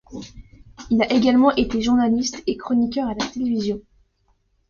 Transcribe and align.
Il 0.89 0.99
a 1.03 1.13
également 1.13 1.51
été 1.55 1.79
journaliste 1.79 2.41
et 2.47 2.57
chroniqueur 2.57 3.07
à 3.07 3.13
la 3.13 3.23
télévision. 3.23 3.79